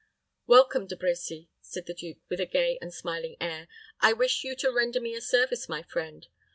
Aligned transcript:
"Welcome, 0.47 0.87
De 0.87 0.95
Brecy," 0.95 1.49
said 1.61 1.85
the 1.85 1.93
duke, 1.93 2.17
with 2.27 2.39
a 2.39 2.47
gay 2.47 2.79
and 2.81 2.91
smiling 2.91 3.35
air; 3.39 3.67
"I 3.99 4.13
wish 4.13 4.43
you 4.43 4.55
to 4.55 4.71
render 4.73 4.99
me 4.99 5.13
a 5.13 5.21
service, 5.21 5.69
my 5.69 5.83
friend. 5.83 6.27